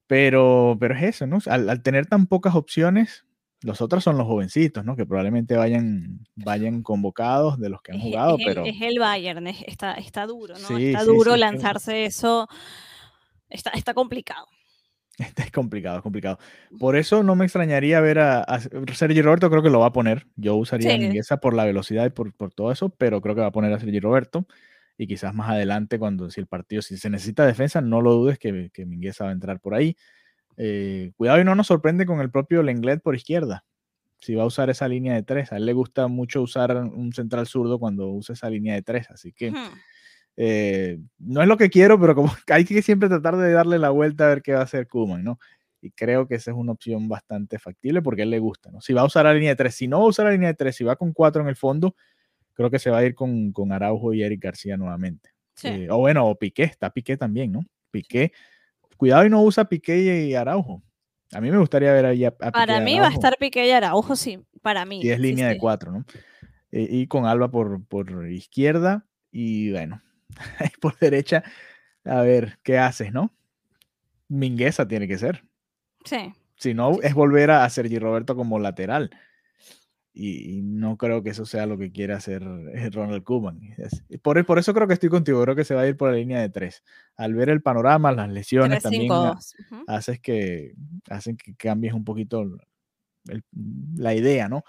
[0.07, 1.39] Pero, pero es eso, ¿no?
[1.47, 3.25] Al, tener tan pocas opciones,
[3.61, 4.95] los otros son los jovencitos, ¿no?
[4.95, 8.65] Que probablemente vayan, vayan convocados de los que han jugado, es, pero...
[8.65, 10.77] Es el Bayern, está, está duro, ¿no?
[10.77, 12.47] está duro lanzarse eso,
[13.49, 14.47] está, está complicado.
[15.17, 16.39] Está complicado, es complicado.
[16.77, 18.45] Por eso no me extrañaría ver a,
[18.93, 20.27] Sergi Roberto, creo que lo va a poner.
[20.35, 20.93] Yo usaría
[21.29, 23.71] a por la velocidad y por, por, todo eso, pero creo que va a poner
[23.71, 24.45] a Sergi Roberto
[24.97, 28.39] y quizás más adelante cuando si el partido, si se necesita defensa, no lo dudes
[28.39, 29.95] que, que Mingueza va a entrar por ahí.
[30.57, 33.65] Eh, cuidado y no nos sorprende con el propio Lenglet por izquierda.
[34.19, 37.13] Si va a usar esa línea de tres, a él le gusta mucho usar un
[37.13, 39.53] central zurdo cuando usa esa línea de tres, así que
[40.37, 43.89] eh, no es lo que quiero, pero como hay que siempre tratar de darle la
[43.89, 45.39] vuelta a ver qué va a hacer Kuman, ¿no?
[45.81, 48.81] Y creo que esa es una opción bastante factible porque a él le gusta, ¿no?
[48.81, 50.49] Si va a usar la línea de tres, si no va a usar la línea
[50.49, 51.95] de tres, si va con cuatro en el fondo,
[52.53, 55.29] creo que se va a ir con, con Araujo y Eric García nuevamente.
[55.63, 57.61] Eh, o bueno, o Piqué, está Piqué también, ¿no?
[57.91, 58.33] Piqué,
[58.97, 60.83] cuidado y no usa Piqué y Araujo.
[61.33, 63.71] A mí me gustaría ver ahí a, Piqué Para mí va a estar Piqué y
[63.71, 65.01] Araujo, sí, para mí.
[65.01, 66.05] Y es línea de cuatro, ¿no?
[66.71, 70.01] Eh, y con Alba por, por izquierda y bueno,
[70.81, 71.43] por derecha,
[72.03, 73.33] a ver qué haces, ¿no?
[74.27, 75.43] Mingueza tiene que ser.
[76.03, 76.33] Sí.
[76.57, 79.11] Si no, es volver a Sergi Roberto como lateral
[80.17, 82.41] y, no creo que eso sea lo que quiera hacer
[82.73, 83.59] eh, Ronald Koeman.
[84.21, 86.15] por, por, eso creo que estoy contigo, creo que se va a ir por la
[86.15, 86.83] línea de tres.
[87.17, 89.11] Al ver el panorama, las lesiones también
[89.87, 90.73] haces que,
[91.09, 92.45] hacen que cambies un poquito
[93.97, 94.63] la idea, ¿no?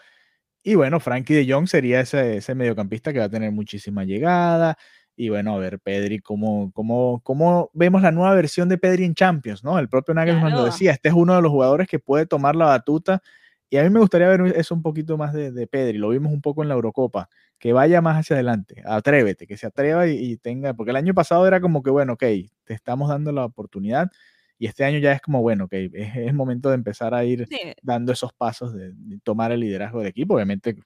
[0.65, 4.77] Y bueno, Frankie de Jong sería ese, ese, mediocampista que va a tener muchísima llegada.
[5.15, 9.15] Y bueno, a ver, Pedri, ¿cómo, cómo, cómo vemos la nueva versión de Pedri en
[9.15, 9.79] Champions, ¿no?
[9.79, 12.67] El propio Nagelsmann lo decía, este es uno de los jugadores que puede tomar la
[12.67, 13.23] batuta
[13.69, 16.33] y a mí me gustaría ver eso un poquito más de, de Pedri, lo vimos
[16.33, 20.37] un poco en la Eurocopa, que vaya más hacia adelante, atrévete, que se atreva y,
[20.37, 22.25] tenga, porque el año pasado era como que, bueno, ok,
[22.65, 24.11] te estamos dando la oportunidad
[24.59, 27.49] y este año ya es como, bueno, ok, es, el momento de empezar a ir
[27.83, 30.77] dando esos pasos de, de, tomar el liderazgo del equipo, obviamente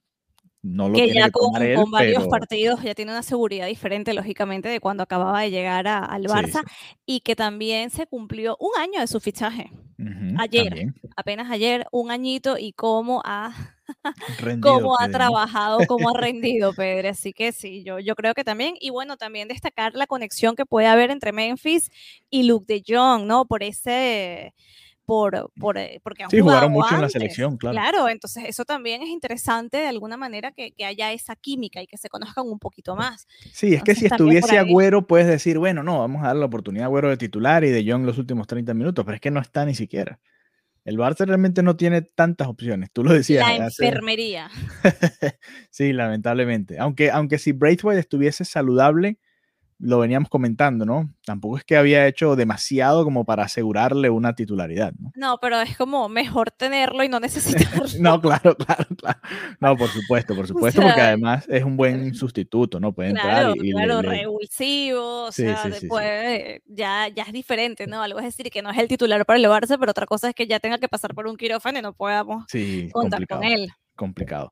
[0.63, 1.53] no lo que ya con,
[1.91, 6.63] varios partidos ya tiene una seguridad diferente, lógicamente, de cuando acababa de llegar al Barça
[7.07, 9.71] y que también se cumplió un año de su fichaje.
[10.39, 13.53] Ayer, apenas ayer, un añito y cómo ha,
[14.63, 17.11] cómo ha trabajado, cómo ha rendido Pedro.
[17.11, 20.67] Así que sí, yo, yo creo que también, y bueno, también destacar la conexión que
[20.67, 21.91] puede haber entre Memphis
[22.31, 23.47] y Luke de Jong, ¿no?
[23.47, 24.55] Por ese
[25.11, 27.75] por, por, eh, porque han sí, jugaron mucho en la selección, claro.
[27.75, 31.89] Claro, entonces eso también es interesante de alguna manera que, que haya esa química y
[31.89, 33.27] que se conozcan un poquito más.
[33.53, 36.85] Sí, es que si estuviese Agüero, puedes decir, bueno, no, vamos a dar la oportunidad
[36.85, 39.41] a Agüero de titular y de John los últimos 30 minutos, pero es que no
[39.41, 40.21] está ni siquiera.
[40.85, 43.45] El Barça realmente no tiene tantas opciones, tú lo decías.
[43.59, 44.49] La enfermería.
[45.71, 46.79] sí, lamentablemente.
[46.79, 49.19] Aunque, aunque si Braithwaite estuviese saludable,
[49.81, 51.13] lo veníamos comentando, ¿no?
[51.25, 55.13] Tampoco es que había hecho demasiado como para asegurarle una titularidad, ¿no?
[55.15, 57.85] No, pero es como mejor tenerlo y no necesitarlo.
[57.99, 59.21] no, claro, claro, claro.
[59.59, 62.93] No, por supuesto, por supuesto, porque además es un buen sustituto, ¿no?
[62.93, 68.03] Puede entrar y, Claro, revulsivo, o sea, después ya, ya es diferente, ¿no?
[68.03, 70.47] Algo es decir que no es el titular para elevarse, pero otra cosa es que
[70.47, 72.45] ya tenga que pasar por un quirófano y no podamos
[72.93, 73.71] contar con él.
[74.01, 74.51] Complicado.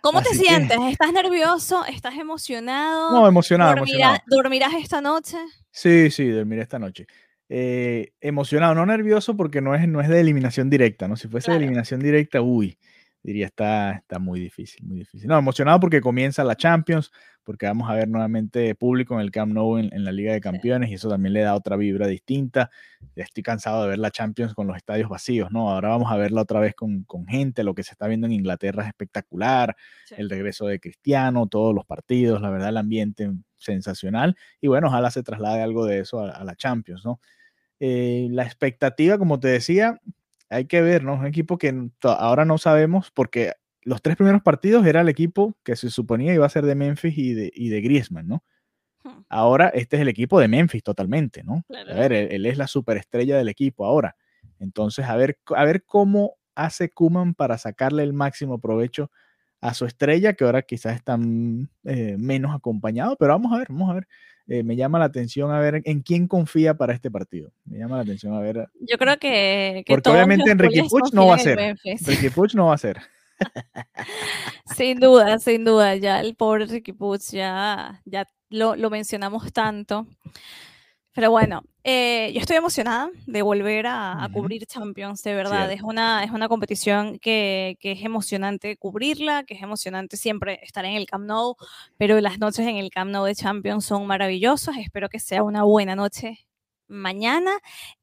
[0.00, 0.76] ¿Cómo te sientes?
[0.90, 1.84] ¿Estás nervioso?
[1.84, 3.12] ¿Estás emocionado?
[3.12, 4.18] No, emocionado, emocionado.
[4.26, 5.36] ¿Dormirás esta noche?
[5.70, 7.06] Sí, sí, dormiré esta noche.
[7.48, 11.14] Eh, emocionado, no nervioso porque no es, no es de eliminación directa, ¿no?
[11.14, 12.78] Si fuese de eliminación directa, uy,
[13.22, 15.28] diría está, está muy difícil, muy difícil.
[15.28, 17.10] No, emocionado porque comienza la Champions,
[17.44, 20.90] porque vamos a ver nuevamente público en el Camp Nou en, la Liga de Campeones
[20.90, 22.70] y eso también le da otra vibra distinta.
[23.16, 25.70] Estoy cansado de ver la Champions con los estadios vacíos, ¿no?
[25.70, 28.32] Ahora vamos a verla otra vez con, con gente, lo que se está viendo en
[28.32, 29.76] Inglaterra es espectacular,
[30.16, 35.10] el regreso de Cristiano, todos los partidos, la verdad el ambiente sensacional y bueno, ojalá
[35.10, 37.20] se traslade algo de eso a, la Champions, ¿no?
[37.82, 39.98] Eh, la expectativa, como te decía,
[40.50, 41.14] hay que ver, ¿no?
[41.14, 45.76] Un equipo que ahora no sabemos porque los tres primeros partidos era el equipo que
[45.76, 48.44] se suponía iba a ser de Memphis y de, y de Griezmann, ¿no?
[49.02, 49.22] Hmm.
[49.28, 51.64] Ahora este es el equipo de Memphis totalmente, ¿no?
[51.70, 54.16] A ver, él, es la superestrella del equipo ahora.
[54.58, 59.10] Entonces, a ver, a ver cómo hace Kuman para sacarle el máximo provecho
[59.60, 61.18] a su estrella, que ahora quizás está
[61.84, 64.08] eh, menos acompañado, pero vamos a ver, vamos a ver.
[64.46, 67.52] Eh, me llama la atención a ver en quién confía para este partido.
[67.64, 68.68] Me llama la atención a ver.
[68.80, 69.84] Yo creo que.
[69.86, 71.76] porque obviamente Enrique Puch no va a ser.
[71.84, 73.00] Enrique Puch no va a ser.
[74.76, 75.94] sin duda, sin duda.
[75.96, 80.06] Ya el pobre Ricky Puch ya, ya lo, lo mencionamos tanto.
[81.20, 85.70] Pero bueno, eh, yo estoy emocionada de volver a, cubrir Champions, de verdad.
[85.70, 90.82] Es una, es una competición que, que, es emocionante cubrirla, que es emocionante siempre estar
[90.86, 91.56] en el Camp Nou,
[91.98, 94.78] pero las noches en el Camp Nou de Champions son maravillosas.
[94.78, 96.46] Espero que sea una buena noche
[96.90, 97.52] mañana.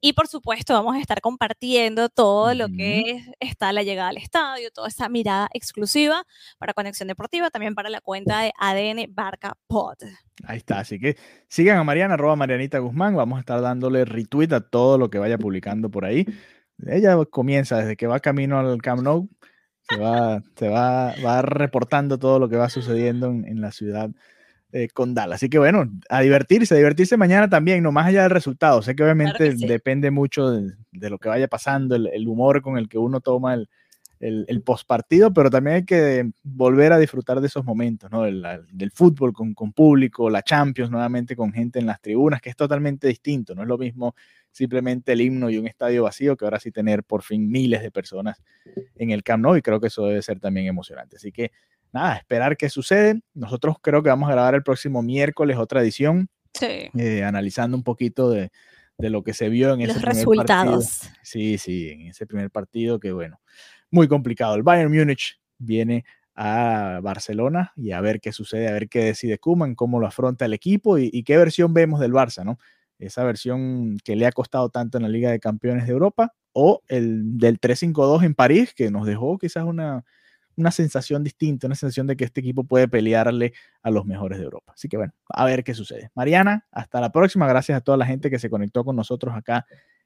[0.02, 4.72] Y por supuesto, vamos a estar compartiendo todo lo que está la llegada al estadio,
[4.72, 6.24] toda esa mirada exclusiva
[6.58, 9.98] para Conexión Deportiva, también para la cuenta de ADN Barca Pod.
[10.44, 11.18] Ahí está, así que
[11.50, 15.20] sigan a Mariana, arroba Marianita Guzmán, vamos a estar dándole retweet a todo lo que
[15.20, 16.26] vaya publicando por ahí.
[16.86, 19.30] Ella comienza desde que va camino al Camp Nou,
[19.90, 24.10] se va, se va, va reportando todo lo que va sucediendo en, en la ciudad
[24.72, 25.38] eh, con Dallas.
[25.38, 28.82] Así que bueno, a divertirse, a divertirse mañana también, no más allá del resultado.
[28.82, 32.98] Sé que obviamente depende mucho de, lo que vaya pasando, el, humor con el que
[32.98, 33.70] uno toma el,
[34.20, 38.24] el, el postpartido, pero también hay que volver a disfrutar de esos momentos, ¿no?
[38.24, 42.50] Del, del fútbol con, con, público, la Champions nuevamente con gente en las tribunas, que
[42.50, 44.16] es totalmente distinto, no es lo mismo
[44.58, 47.92] simplemente el himno y un estadio vacío que ahora sí tener por fin miles de
[47.92, 48.42] personas
[48.96, 51.18] en el Camp Nou y creo que eso debe ser también emocionante.
[51.18, 51.52] Así que
[51.98, 53.22] nada, esperar qué sucede.
[53.34, 56.30] Nosotros creo que vamos a grabar el próximo miércoles otra edición,
[56.62, 58.52] eh, analizando un poquito de,
[58.98, 61.00] lo que se vio en ese primer resultados.
[61.00, 61.20] Partido.
[61.24, 63.40] Sí, sí, en ese primer partido que bueno,
[63.92, 64.56] muy complicado.
[64.56, 66.06] El Bayern Múnich viene
[66.36, 70.46] a Barcelona y a ver qué sucede, a ver qué decide Kuman, cómo lo afronta
[70.46, 72.60] el equipo y, y, qué versión vemos del Barça, ¿no?
[73.00, 76.82] Esa versión que le ha costado tanto en la Liga de Campeones de Europa o
[76.88, 80.04] el del 3-5-2 en París, que nos dejó quizás una,
[80.58, 84.44] una sensación distinta, una sensación de que este equipo puede pelearle a los mejores de
[84.44, 84.74] Europa.
[84.76, 86.10] Así que bueno, a ver qué sucede.
[86.16, 87.48] Mariana, hasta la próxima.
[87.48, 89.66] Gracias a toda la gente que se conectó con nosotros acá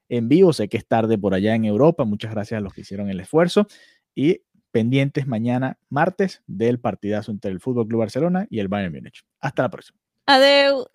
[0.09, 0.53] en vivo.
[0.53, 2.03] Sé que es tarde por allá en Europa.
[2.03, 3.65] Muchas gracias a los que hicieron el esfuerzo.
[4.13, 9.23] Y pendientes mañana, martes, del partidazo entre el Fútbol Club Barcelona y el Bayern Múnich.
[9.39, 9.99] Hasta la próxima.
[10.25, 10.87] Adiós.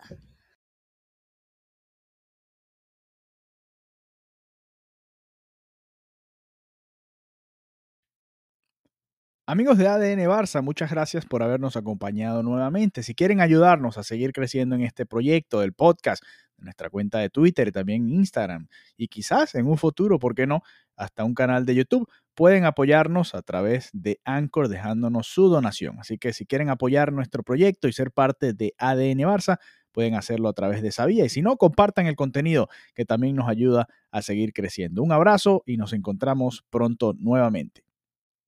[9.49, 13.01] Amigos de ADN Barça, muchas gracias por habernos acompañado nuevamente.
[13.01, 16.21] Si quieren ayudarnos a seguir creciendo en este proyecto del podcast,
[16.57, 20.47] en nuestra cuenta de Twitter y también Instagram, y quizás en un futuro, ¿por qué
[20.47, 20.63] no?,
[20.97, 25.97] hasta un canal de YouTube, pueden apoyarnos a través de Anchor dejándonos su donación.
[25.97, 29.59] Así que si quieren apoyar nuestro proyecto y ser parte de ADN Barça,
[29.93, 31.23] pueden hacerlo a través de esa vía.
[31.23, 35.03] Y si no, compartan el contenido que también nos ayuda a seguir creciendo.
[35.03, 37.86] Un abrazo y nos encontramos pronto nuevamente.